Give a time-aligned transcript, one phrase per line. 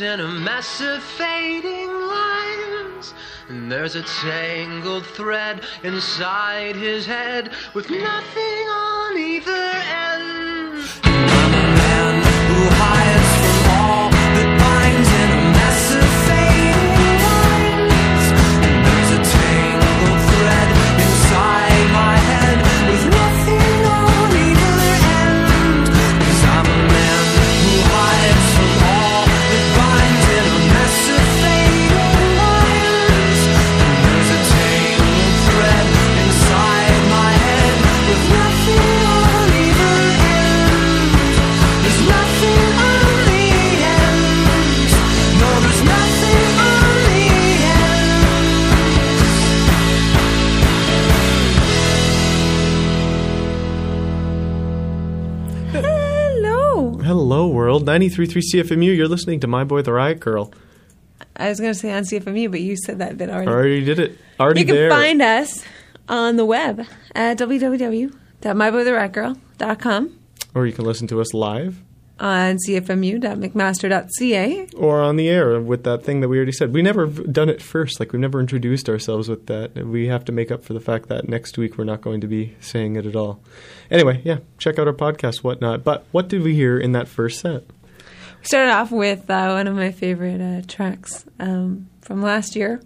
[0.00, 3.14] in a mess of fading lines.
[3.48, 10.17] And there's a tangled thread inside his head with nothing on either end.
[57.86, 58.02] World.
[58.02, 58.96] 93.3 CFMU.
[58.96, 60.52] You're listening to My Boy the Riot Girl.
[61.36, 63.48] I was going to say on CFMU, but you said that bit already.
[63.48, 64.18] Already did it.
[64.38, 64.90] Already you can there.
[64.90, 65.64] find us
[66.08, 70.18] on the web at www.myboytheriotgirl.com,
[70.54, 71.82] or you can listen to us live
[72.20, 74.66] on cfmu.mcmaster.ca.
[74.76, 76.72] or on the air with that thing that we already said.
[76.72, 78.00] We never done it first.
[78.00, 79.74] Like, we've never introduced ourselves with that.
[79.86, 82.26] We have to make up for the fact that next week we're not going to
[82.26, 83.40] be saying it at all.
[83.90, 85.84] Anyway, yeah, check out our podcast, whatnot.
[85.84, 87.64] But what did we hear in that first set?
[88.40, 92.80] We started off with uh, one of my favorite uh, tracks um, from last year,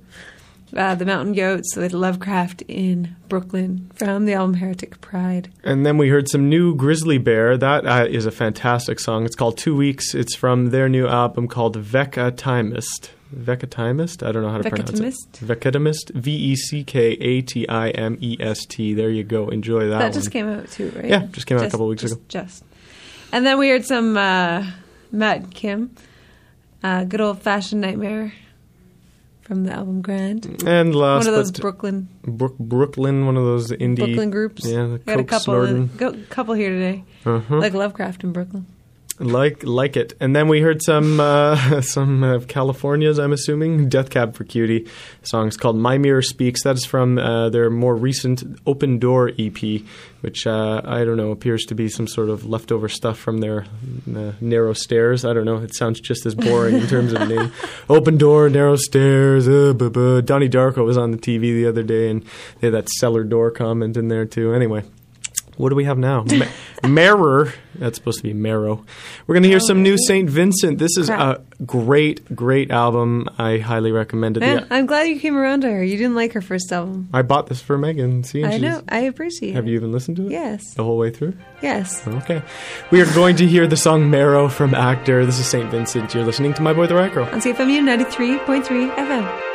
[0.76, 5.50] uh, The Mountain Goats with Lovecraft in Brooklyn from the album Heretic Pride.
[5.64, 7.56] And then we heard some new Grizzly Bear.
[7.56, 9.24] That uh, is a fantastic song.
[9.24, 10.14] It's called Two Weeks.
[10.14, 13.10] It's from their new album called Veckatimest.
[13.34, 14.26] Veckatimest?
[14.26, 15.14] I don't know how to pronounce it.
[15.44, 16.10] Veckatimest.
[16.14, 18.92] V E C K A T I M E S T.
[18.94, 19.48] There you go.
[19.48, 19.98] Enjoy that.
[19.98, 21.06] That just came out too, right?
[21.06, 22.22] Yeah, just came out a couple weeks just, ago.
[22.28, 22.64] Just.
[23.32, 24.66] And then we heard some uh,
[25.10, 25.94] Matt Kim,
[26.82, 28.34] uh, good old fashioned nightmare
[29.42, 30.62] from the album Grand.
[30.66, 34.64] And last, one of those Brooklyn Brook, Brooklyn, one of those indie Brooklyn groups.
[34.66, 37.58] Yeah, the got a couple, go, couple here today, Uh-huh.
[37.58, 38.66] like Lovecraft in Brooklyn.
[39.18, 40.14] Like like it.
[40.20, 43.18] And then we heard some uh, some of California's.
[43.18, 44.88] I'm assuming Death Cab for Cutie.
[45.22, 46.62] Song's called My Mirror Speaks.
[46.64, 49.82] That is from uh, their more recent Open Door EP,
[50.20, 53.66] which uh, I don't know appears to be some sort of leftover stuff from their
[54.14, 55.24] uh, Narrow Stairs.
[55.24, 55.58] I don't know.
[55.58, 57.52] It sounds just as boring in terms of name.
[57.88, 59.48] Open Door, Narrow Stairs.
[59.48, 60.20] Uh, buh, buh.
[60.20, 62.22] Donnie Darko was on the TV the other day, and
[62.60, 64.54] they had that cellar door comment in there too.
[64.54, 64.82] Anyway.
[65.56, 66.24] What do we have now?
[66.24, 66.46] Ma-
[66.88, 67.52] Mirror.
[67.74, 68.84] That's supposed to be Marrow.
[69.26, 70.06] We're going to hear some new oh.
[70.06, 70.28] St.
[70.28, 70.78] Vincent.
[70.78, 71.38] This is Crap.
[71.60, 73.28] a great, great album.
[73.38, 74.40] I highly recommend it.
[74.40, 74.64] Man, Yeah.
[74.70, 75.82] I'm glad you came around to her.
[75.82, 77.08] You didn't like her first album.
[77.12, 78.24] I bought this for Megan.
[78.24, 78.82] See, I know.
[78.88, 79.70] I appreciate Have it.
[79.70, 80.32] you even listened to it?
[80.32, 80.74] Yes.
[80.74, 81.34] The whole way through?
[81.62, 82.06] Yes.
[82.06, 82.42] Okay.
[82.90, 85.24] We are going to hear the song Marrow from Actor.
[85.26, 85.70] This is St.
[85.70, 86.14] Vincent.
[86.14, 87.24] You're listening to My Boy the Riot Girl.
[87.26, 89.51] On CFMU 93.3 FM.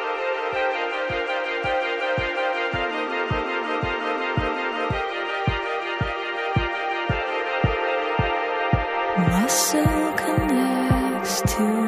[9.47, 11.86] Muscle connects to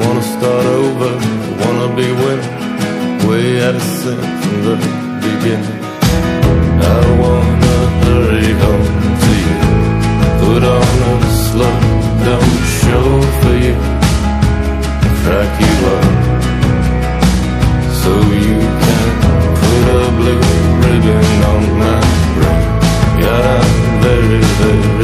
[0.00, 2.66] wanna start over, I wanna be winning.
[3.28, 4.76] Way out of sync from the
[5.24, 5.78] beginning.
[6.94, 8.86] I wanna hurry home
[9.22, 9.58] to you.
[10.42, 11.14] Put on a
[11.46, 11.78] slow
[12.26, 13.08] down show
[13.40, 13.76] for you.
[15.22, 16.06] Crack you up.
[18.00, 18.12] So
[18.44, 19.08] you can
[19.60, 20.44] put a blue
[20.82, 22.00] ribbon on my
[22.36, 22.66] brain.
[23.34, 24.95] I'm very, very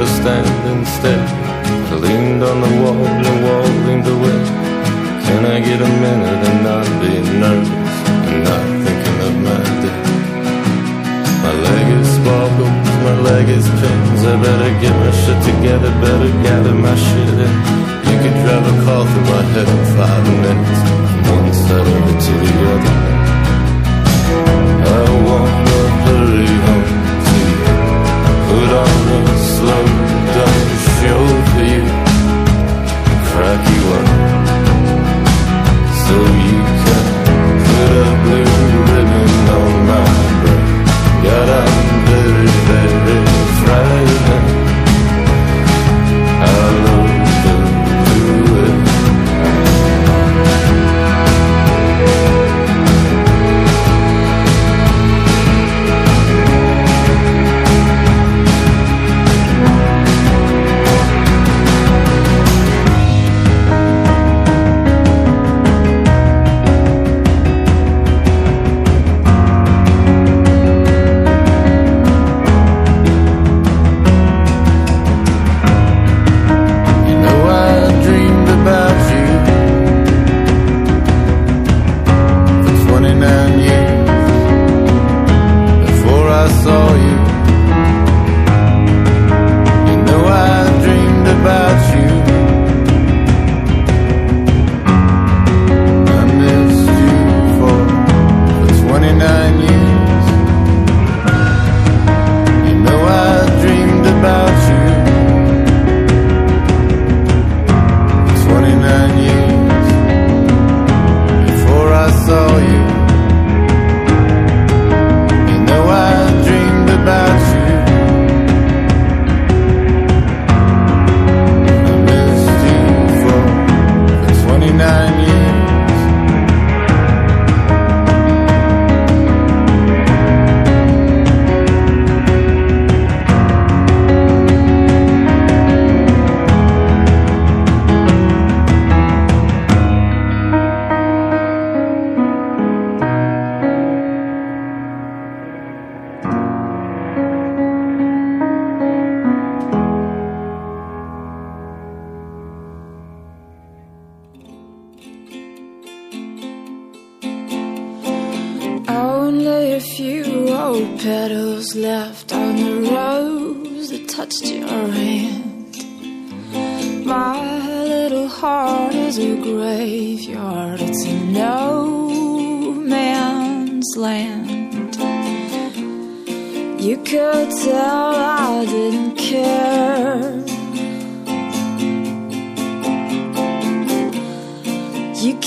[0.00, 1.20] to stand instead.
[1.92, 4.40] I leaned on the wall, the wall leaned away.
[5.28, 7.96] Can I get a minute and not be nervous
[8.28, 10.00] and not thinking of my day?
[11.44, 14.20] My leg is sparkles, my leg is pins.
[14.24, 17.54] I better get my shit together, better gather my shit in.
[18.08, 20.80] You could drive a car through my head in five minutes,
[21.12, 22.96] from one side of it to the other.
[24.96, 25.09] I
[29.10, 29.86] a slow
[30.36, 31.84] down show for you.
[36.04, 37.06] So you can
[37.66, 38.54] put a blue
[38.90, 40.10] ribbon on my
[42.06, 44.39] very, very.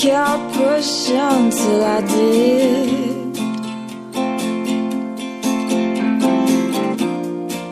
[0.04, 3.36] Kept pushing till I did.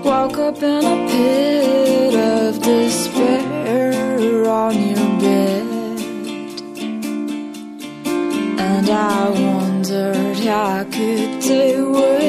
[0.02, 5.66] Woke up in a pit of despair on your bed.
[8.66, 12.21] And I wondered how I could do without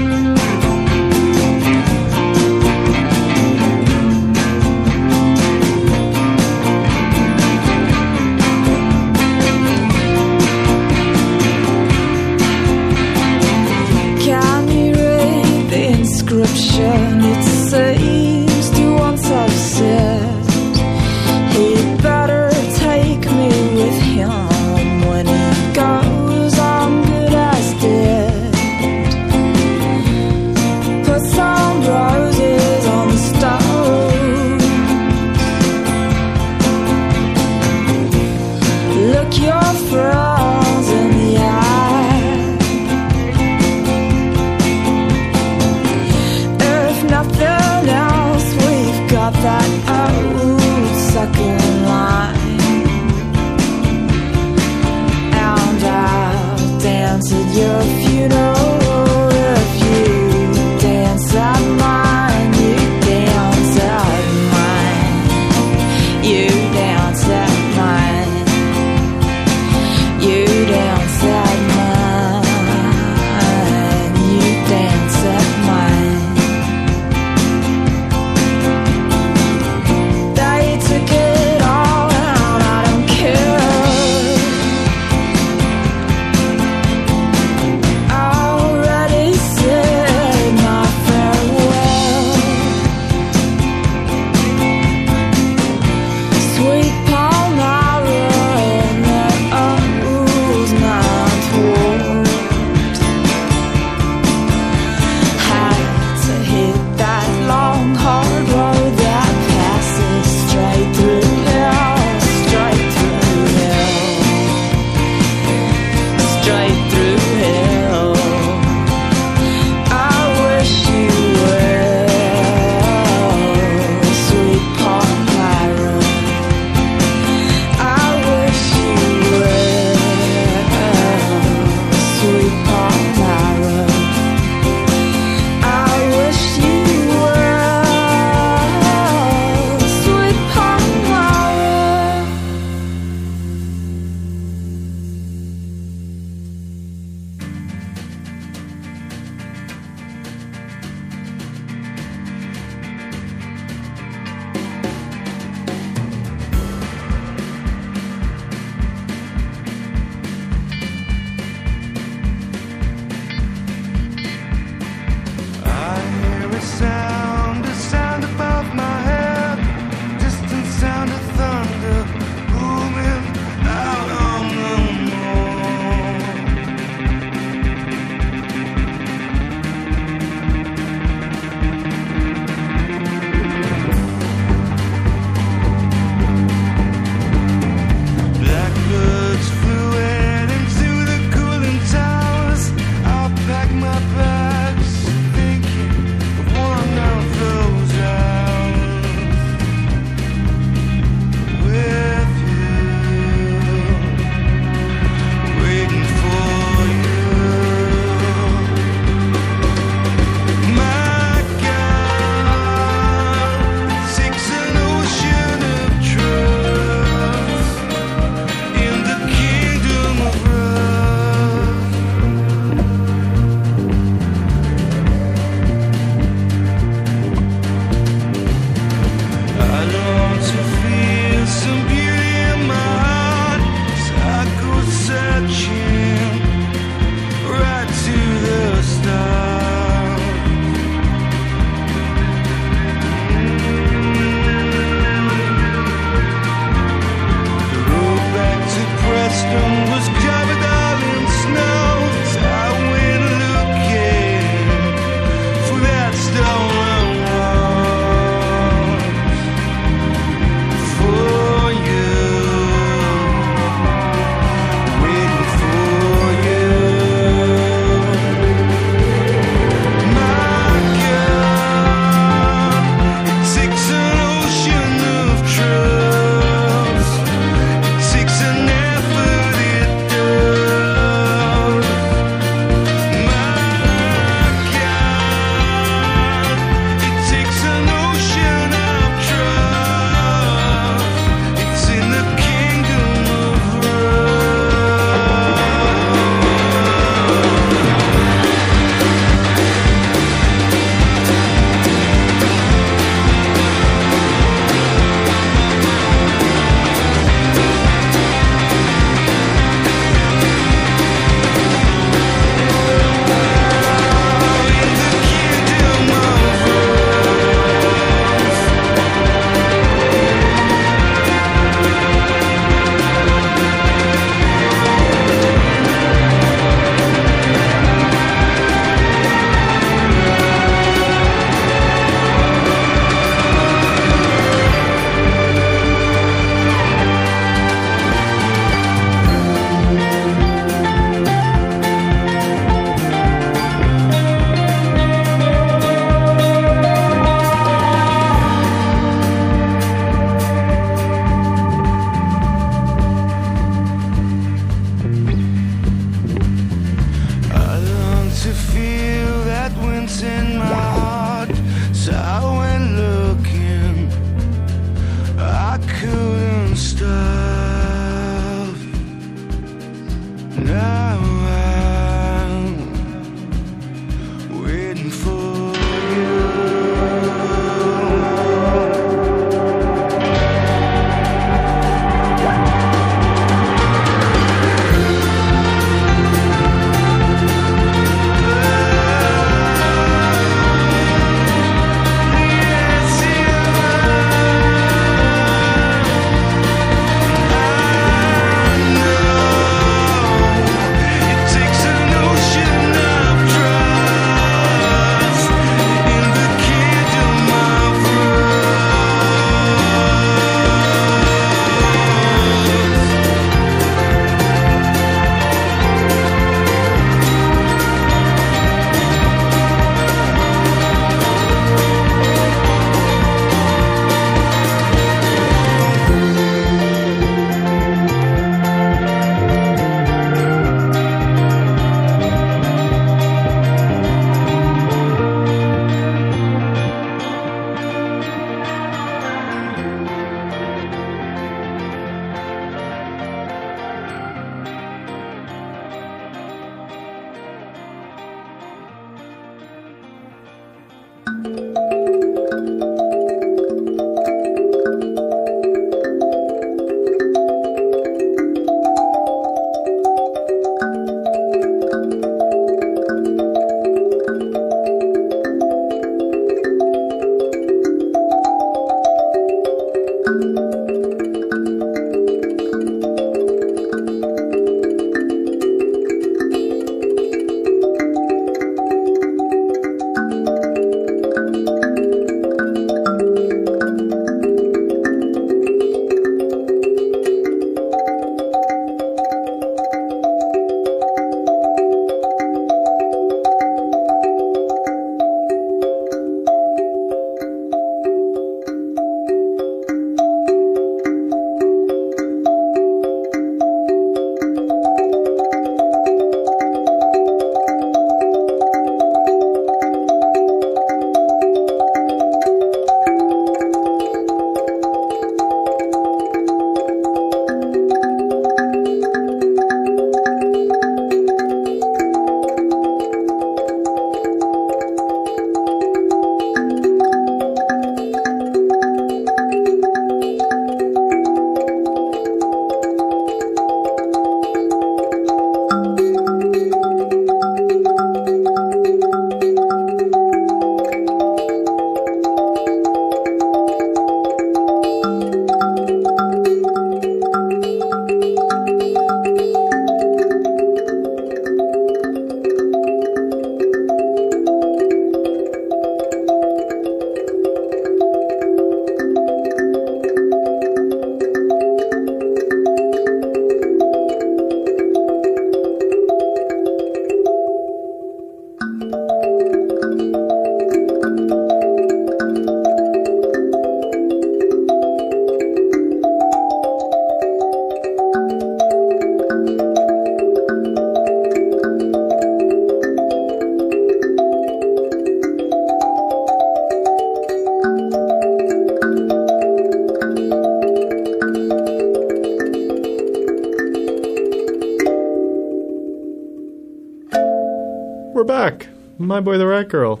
[598.98, 600.00] My boy, the Riot girl.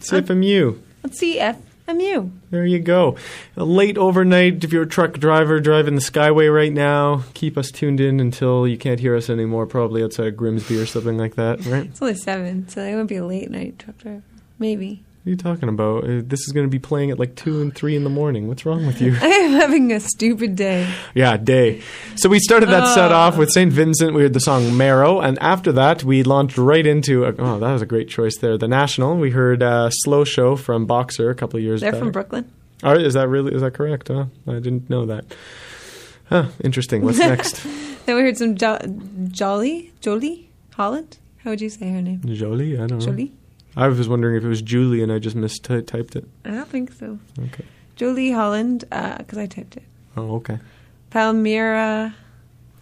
[0.00, 0.78] CFMU.
[1.02, 2.30] Let's see FMU.
[2.50, 3.16] There you go.
[3.56, 7.70] A late overnight, if you're a truck driver driving the Skyway right now, keep us
[7.70, 11.34] tuned in until you can't hear us anymore, probably outside of Grimsby or something like
[11.36, 11.86] that, right?
[11.86, 14.22] It's only seven, so it won't be a late night truck driver.
[14.58, 15.02] Maybe.
[15.22, 16.02] What are you talking about?
[16.02, 18.48] Uh, this is going to be playing at like 2 and 3 in the morning.
[18.48, 19.16] What's wrong with you?
[19.22, 20.92] I am having a stupid day.
[21.14, 21.80] Yeah, day.
[22.16, 23.72] So we started that set off with St.
[23.72, 24.14] Vincent.
[24.14, 25.20] We heard the song Marrow.
[25.20, 28.58] And after that, we launched right into, a, oh, that was a great choice there.
[28.58, 29.16] The National.
[29.16, 32.00] We heard uh, Slow Show from Boxer a couple of years They're back.
[32.00, 32.50] from Brooklyn.
[32.82, 34.08] Oh, is that really, is that correct?
[34.08, 34.24] Huh?
[34.48, 35.24] I didn't know that.
[36.30, 37.02] Huh, interesting.
[37.02, 37.64] What's next?
[38.06, 38.80] Then we heard some jo-
[39.28, 41.18] Jolly, Jolie Holland.
[41.44, 42.20] How would you say her name?
[42.24, 42.74] Jolie?
[42.74, 43.04] I don't know.
[43.06, 43.32] Jolie.
[43.76, 46.26] I was wondering if it was Julie and I just mistyped it.
[46.44, 47.18] I don't think so.
[47.38, 47.64] Okay.
[47.96, 49.84] Julie Holland, because I typed it.
[50.16, 50.58] Oh, okay.
[51.10, 52.14] Palmyra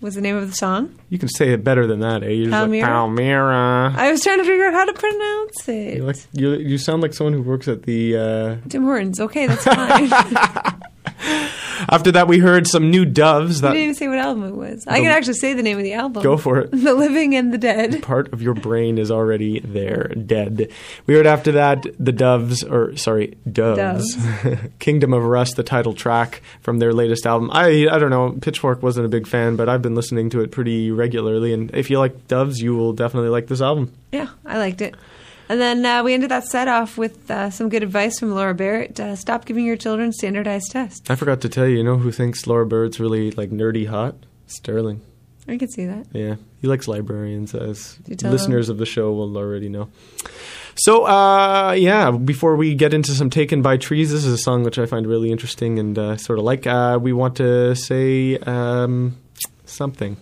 [0.01, 0.99] was the name of the song.
[1.11, 2.29] You can say it better than that, eh?
[2.29, 2.87] You're just like, Palmyra?
[2.87, 3.95] Palmyra.
[3.97, 5.97] I was trying to figure out how to pronounce it.
[5.99, 8.17] You, like, you, you sound like someone who works at the.
[8.17, 8.57] Uh...
[8.69, 9.21] Tim Hortons.
[9.21, 10.11] Okay, that's fine.
[11.89, 13.63] After that, we heard some new Doves.
[13.63, 14.87] I That didn't even say what album it was.
[14.87, 16.23] I can actually say the name of the album.
[16.23, 16.71] go for it.
[16.91, 18.03] The Living and the Dead.
[18.03, 20.71] Part of your brain is already there, dead.
[21.07, 24.17] We heard after that the Doves, or sorry, Doves,
[24.79, 27.51] Kingdom of Rust, the title track from their latest album.
[27.53, 30.51] I I don't know, Pitchfork wasn't a big fan, but I've been listening to it
[30.51, 33.93] pretty regularly, and if you like Doves, you will definitely like this album.
[34.13, 34.95] Yeah, I liked it.
[35.51, 38.55] And then uh, we ended that set off with uh, some good advice from Laura
[38.55, 39.01] Barrett.
[39.01, 41.11] Uh, stop giving your children standardized tests.
[41.11, 44.15] I forgot to tell you, you know who thinks Laura Barrett's really like nerdy hot?
[44.47, 45.01] Sterling.
[45.49, 46.07] I can see that.
[46.13, 49.89] Yeah, he likes librarians, as listeners of the show will already know.
[50.77, 54.63] So, uh, yeah, before we get into some Taken by Trees, this is a song
[54.63, 56.69] which I find really interesting and uh, sort of like.
[56.69, 59.19] Uh, we want to say um,
[59.65, 60.17] something.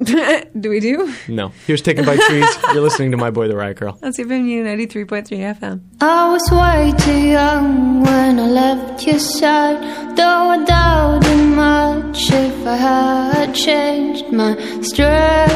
[0.60, 1.12] do we do?
[1.28, 1.52] No.
[1.66, 2.48] Here's Taken by Trees.
[2.72, 3.98] You're listening to My Boy the Riot Girl.
[4.00, 5.26] Let's see 93.3
[5.58, 5.80] FM.
[6.00, 10.16] I was way too young when I left your side.
[10.16, 15.50] Though I doubted much if I had changed my straight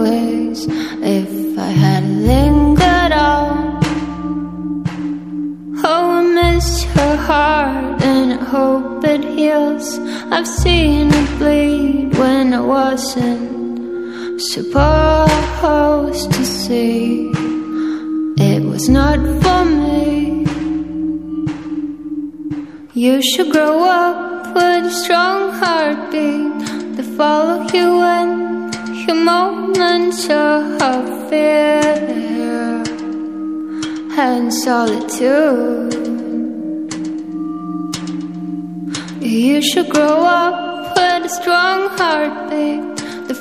[0.00, 0.66] ways.
[1.00, 3.80] If I had lingered on.
[5.84, 8.03] Oh, I miss her heart and I
[8.44, 9.98] hope it heals.
[10.30, 17.30] I've seen it bleed when I wasn't supposed to see.
[18.36, 20.44] It was not for me.
[22.94, 27.88] You should grow up with a strong heartbeat to follow you
[28.20, 28.28] in
[29.06, 31.82] your moments of fear
[34.16, 36.13] and solitude.
[39.24, 43.34] You should grow up with a strong heart, heartbeat to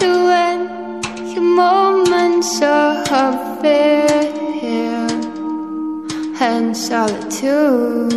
[0.00, 0.58] you in
[1.34, 4.08] your moments of fear
[6.40, 8.14] and solitude.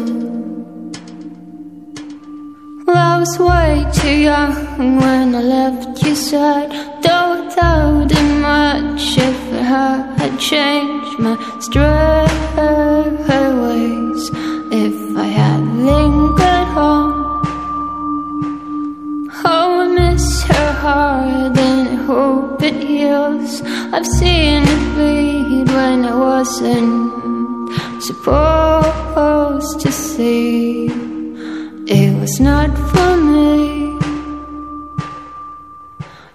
[2.87, 6.71] Well, I was way too young when I left your side.
[7.03, 12.31] Though I doubted much if I had changed my straight
[13.61, 14.31] ways.
[14.71, 16.32] If I had lingered
[19.45, 23.61] Oh, I miss her hard and hope it heals.
[23.91, 30.85] I've seen it bleed when I wasn't supposed to see.
[31.87, 33.99] It was not for me.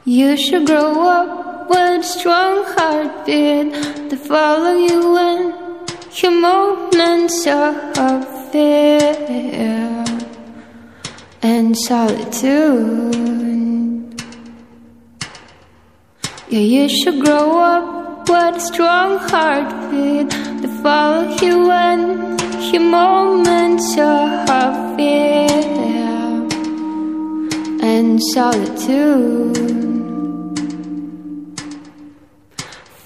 [0.05, 3.73] You should grow up with a strong heartbeat
[4.11, 5.55] to follow you in
[6.21, 9.98] your moments of fear
[11.43, 13.19] and solitude.
[16.49, 22.39] Yeah, you should grow up with a strong heartbeat to follow you in
[22.73, 25.49] your moments of fear
[27.83, 29.57] and solitude.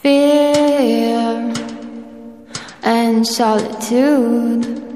[0.03, 1.53] Fear
[2.83, 4.92] and solitude.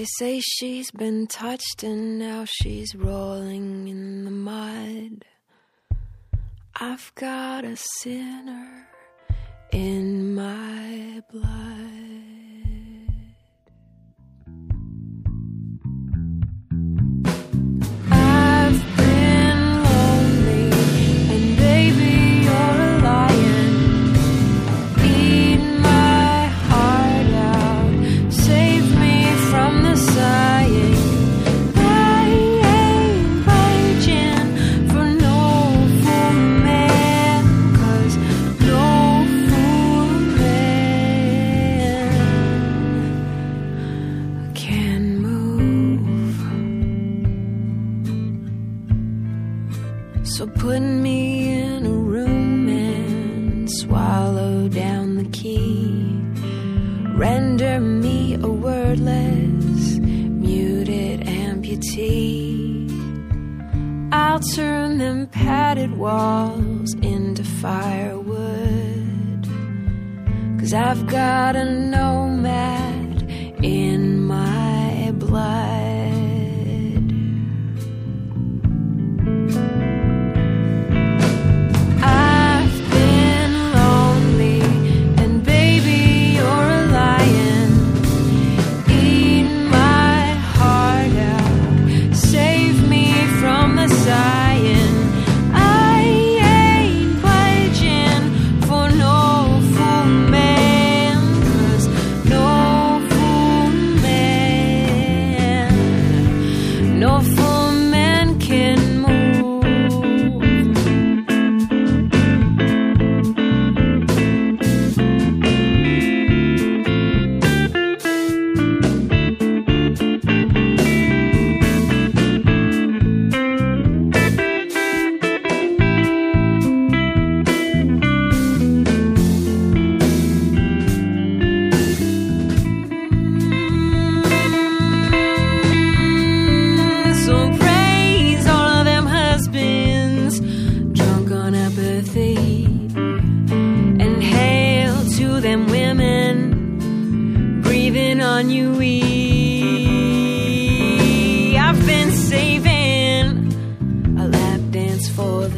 [0.00, 5.26] They say she's been touched and now she's rolling in the mud.
[6.74, 8.88] I've got a sinner
[9.70, 11.99] in my blood.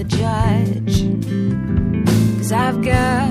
[0.03, 1.03] the judge.
[2.39, 3.22] Cause I've got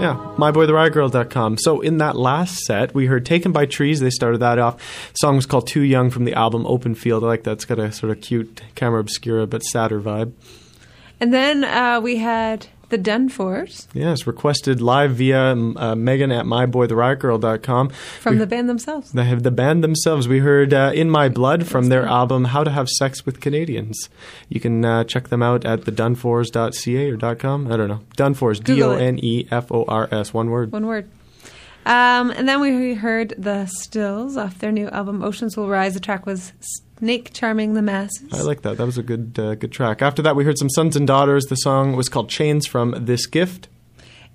[0.00, 1.58] Yeah, myboytheriotgirl.com.
[1.58, 4.00] So in that last set, we heard Taken by Trees.
[4.00, 4.78] They started that off.
[5.12, 7.22] The song was called Too Young from the album Open Field.
[7.22, 7.52] I like that.
[7.52, 10.32] It's got a sort of cute camera obscura but sadder vibe.
[11.20, 17.88] And then uh, we had the Dunfors Yes, requested live via uh, Megan at myboytheriotgirl.com.
[17.88, 19.10] from We- the band themselves.
[19.12, 20.28] They have the band themselves.
[20.28, 24.08] We heard uh, In My Blood from their album How to Have Sex with Canadians.
[24.48, 27.72] You can uh, check them out at the dunfors.ca or .com.
[27.72, 28.00] I don't know.
[28.16, 29.02] Dunfors, D Google O it.
[29.02, 30.70] N E F O R S, one word.
[30.70, 31.08] One word.
[31.84, 35.94] Um, and then we heard the Stills off their new album Oceans Will Rise.
[35.94, 36.52] The track was
[37.02, 38.32] Snake Charming the Masses.
[38.32, 38.76] I like that.
[38.76, 40.02] That was a good uh, good track.
[40.02, 41.46] After that, we heard some Sons and Daughters.
[41.46, 43.66] The song was called Chains from This Gift.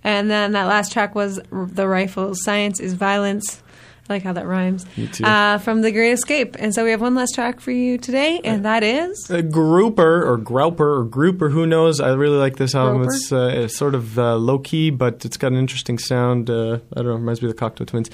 [0.03, 3.63] And then that last track was The Rifle Science is Violence.
[4.09, 4.85] I like how that rhymes.
[4.97, 5.25] Me too.
[5.25, 6.55] Uh, from The Great Escape.
[6.57, 9.29] And so we have one last track for you today, and that is.
[9.29, 11.99] A grouper or grouper or grouper, who knows?
[11.99, 13.03] I really like this album.
[13.03, 13.13] Grouper?
[13.13, 16.49] It's, uh, it's sort of uh, low key, but it's got an interesting sound.
[16.49, 18.09] Uh, I don't know, reminds me of the Cocteau Twins.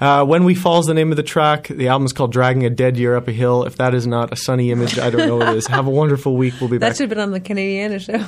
[0.00, 1.68] Uh, when We Fall is the name of the track.
[1.68, 3.64] The album is called Dragging a Dead Deer Up a Hill.
[3.64, 5.66] If that is not a sunny image, I don't know what is.
[5.76, 6.54] Have a wonderful week.
[6.60, 6.90] We'll be That back.
[6.90, 8.18] That should have been on the Canadiana show.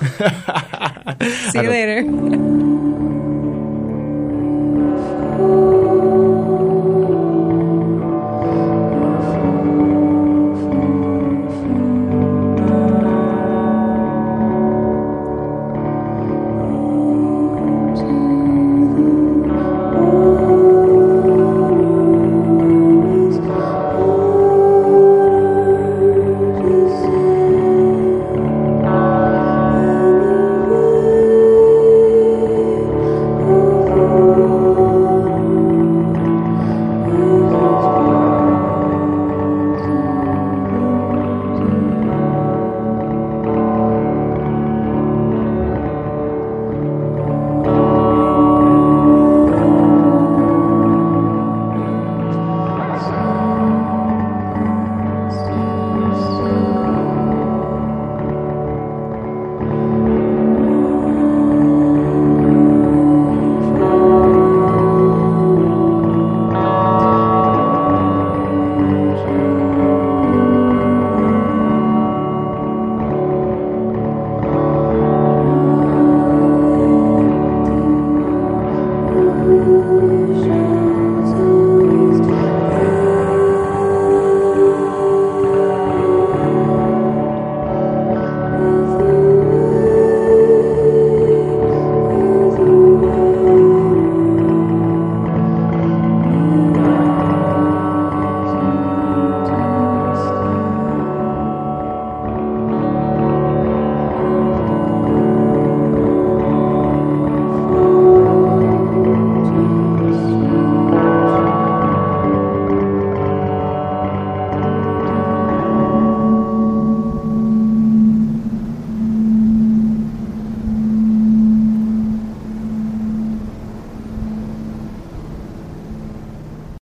[1.51, 2.59] See you later.